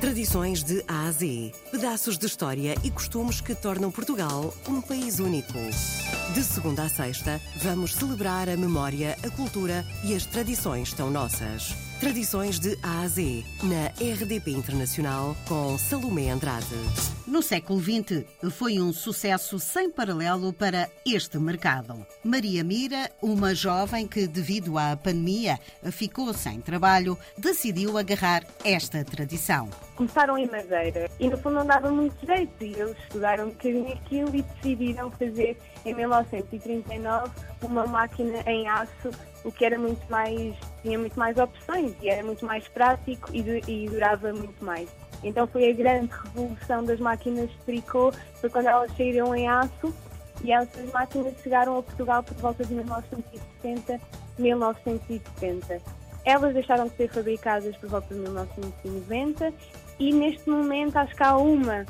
[0.00, 1.52] Tradições de A a Z.
[1.72, 5.58] Pedaços de história e costumes que tornam Portugal um país único.
[6.32, 11.87] De segunda a sexta, vamos celebrar a memória, a cultura e as tradições tão nossas.
[12.00, 16.64] Tradições de A a Z, na RDP Internacional, com Salomé Andrade.
[17.26, 22.06] No século XX, foi um sucesso sem paralelo para este mercado.
[22.22, 25.58] Maria Mira, uma jovem que, devido à pandemia,
[25.90, 29.68] ficou sem trabalho, decidiu agarrar esta tradição.
[29.96, 32.62] Começaram em Madeira e, no fundo, não dava muito jeito.
[32.62, 37.30] E eles estudaram um bocadinho aquilo e decidiram fazer, em 1939,
[37.62, 39.10] uma máquina em aço
[39.44, 43.40] o que era muito mais, tinha muito mais opções e era muito mais prático e,
[43.66, 44.88] e durava muito mais.
[45.22, 49.92] Então foi a grande revolução das máquinas de tricô, foi quando elas saíram em aço
[50.42, 54.00] e essas máquinas chegaram a Portugal por volta de 1960,
[54.38, 55.80] 1970.
[56.24, 59.52] Elas deixaram de ser fabricadas por volta de 1990
[59.98, 61.84] e neste momento acho que há uma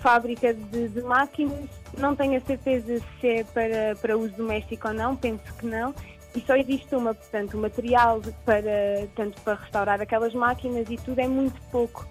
[0.00, 4.94] fábrica de, de máquinas, não tenho a certeza se é para, para uso doméstico ou
[4.94, 5.94] não, penso que não,
[6.34, 11.20] e só existe uma, portanto, o material para, tanto para restaurar aquelas máquinas e tudo
[11.20, 12.06] é muito pouco.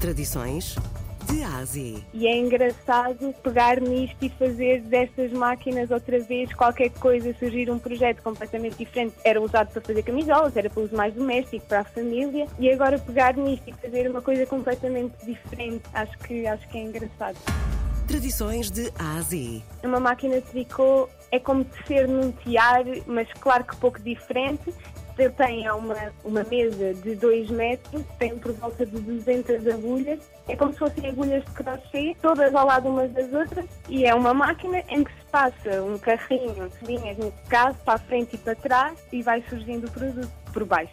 [0.00, 0.76] Tradições
[1.26, 1.98] de Ásia.
[2.12, 7.78] E é engraçado pegar nisto e fazer destas máquinas outra vez qualquer coisa, surgir um
[7.78, 9.14] projeto completamente diferente.
[9.24, 12.98] Era usado para fazer camisolas, era para uso mais doméstico, para a família, e agora
[12.98, 17.36] pegar nisto e fazer uma coisa completamente diferente, acho que, acho que é engraçado.
[18.06, 19.62] Tradições de Ásia.
[19.82, 24.72] Uma máquina de tricô é como tecer num tiar, mas claro que pouco diferente.
[25.16, 30.20] Tem uma, uma mesa de 2 metros, tem por volta de 200 agulhas.
[30.46, 33.64] É como se fossem agulhas de crochê, todas ao lado umas das outras.
[33.88, 37.98] E é uma máquina em que se passa um carrinho, linhas neste caso, para a
[37.98, 40.92] frente e para trás, e vai surgindo o produto por baixo.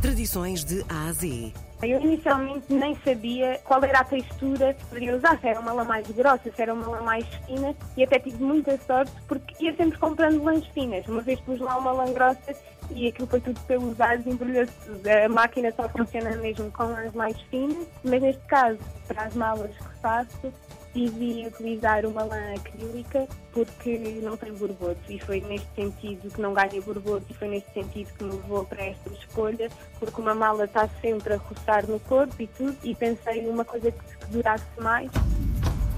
[0.00, 1.52] Tradições de Ásia.
[1.82, 5.84] Eu inicialmente nem sabia qual era a textura que poderia usar, se era uma lã
[5.84, 9.74] mais grossa, se era uma lã mais fina, e até tive muita sorte porque ia
[9.74, 11.06] sempre comprando lãs finas.
[11.08, 12.54] Uma vez pus lá uma lã grossa
[12.90, 15.06] e aquilo foi tudo pelo usar, desembrulhou-se tudo.
[15.06, 18.78] A máquina só funciona mesmo com lãs mais finas, mas neste caso,
[19.08, 20.52] para as malas que faço,
[20.92, 26.52] decidi utilizar uma lã acrílica porque não tem borbotos e foi neste sentido que não
[26.52, 30.64] ganha borbotos e foi neste sentido que me levou para esta escolha porque uma mala
[30.64, 35.10] está sempre a roçar no corpo e tudo e pensei numa coisa que durasse mais.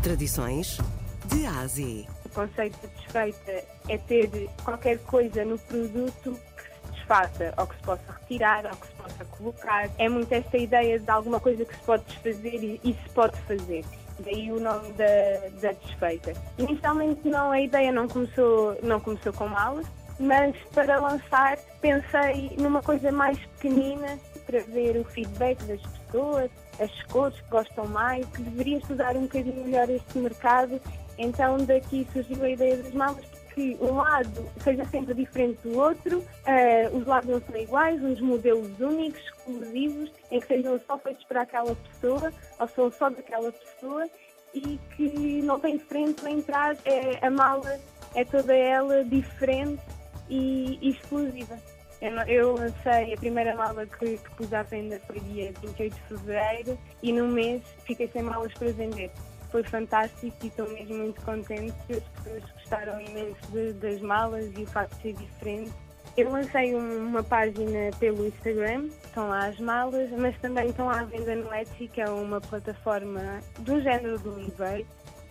[0.03, 0.79] Tradições
[1.27, 2.07] de Ásia.
[2.25, 7.77] O conceito de desfeita é ter qualquer coisa no produto que se desfaça ou que
[7.77, 9.91] se possa retirar ou que se possa colocar.
[9.99, 13.39] É muito esta ideia de alguma coisa que se pode desfazer e, e se pode
[13.43, 13.85] fazer
[14.23, 16.33] daí o nome da, da desfeita.
[16.59, 19.87] Inicialmente não, a ideia não começou, não começou com malas,
[20.19, 26.51] mas para lançar pensei numa coisa mais pequenina para ver o feedback das pessoas,
[26.81, 30.81] as cores que gostam mais, que deveria estudar um bocadinho melhor este mercado.
[31.19, 33.25] Então daqui surgiu a ideia das malas
[33.55, 38.21] que um lado seja sempre diferente do outro, uh, os lados não são iguais, uns
[38.21, 43.53] modelos únicos, exclusivos, em que sejam só feitos para aquela pessoa, ou são só daquela
[43.53, 44.09] pessoa,
[44.55, 47.79] e que não tem frente nem trás, é, a mala
[48.15, 49.83] é toda ela diferente
[50.29, 51.59] e, e exclusiva.
[52.01, 56.03] Eu, eu lancei a primeira mala que, que pus à venda foi dia 28 de
[56.03, 59.11] fevereiro e num mês fiquei sem malas para vender
[59.53, 61.77] foi fantástico e estou mesmo muito contente.
[61.91, 65.73] As pessoas gostaram imenso de, das malas e o facto de ser diferente.
[66.17, 71.37] Eu lancei uma página pelo Instagram, estão lá as malas, mas também estão à venda
[71.37, 74.87] no Etsy, que é uma plataforma do género do eBay.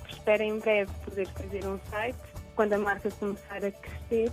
[0.09, 2.17] Espero em breve poder fazer um site,
[2.55, 4.31] quando a marca começar a crescer.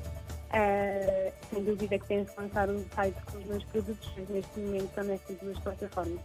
[0.49, 4.85] Uh, sem dúvida que penso lançar um site com os meus produtos, mas neste momento
[4.85, 6.21] estão nestas duas plataformas.